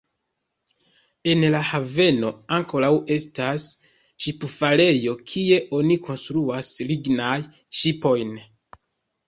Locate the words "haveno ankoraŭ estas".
1.71-3.67